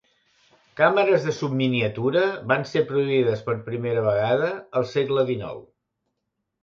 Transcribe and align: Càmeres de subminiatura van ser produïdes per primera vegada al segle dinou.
Càmeres 0.79 1.27
de 1.27 1.33
subminiatura 1.39 2.23
van 2.53 2.65
ser 2.71 2.83
produïdes 2.93 3.45
per 3.51 3.55
primera 3.69 4.07
vegada 4.09 4.49
al 4.81 4.89
segle 4.97 5.27
dinou. 5.33 5.61